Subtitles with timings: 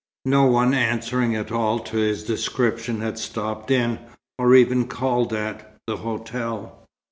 [0.25, 3.99] No one answering at all to his description had stopped in,
[4.39, 6.87] or even called at, the hotel.